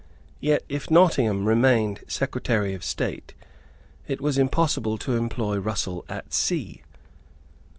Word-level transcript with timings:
Yet, 0.39 0.63
if 0.67 0.89
Nottingham 0.89 1.45
remained 1.45 1.99
Secretary 2.07 2.73
of 2.73 2.83
State, 2.83 3.35
it 4.07 4.19
was 4.19 4.39
impossible 4.39 4.97
to 4.97 5.15
employ 5.15 5.59
Russell 5.59 6.05
at 6.09 6.33
sea. 6.33 6.81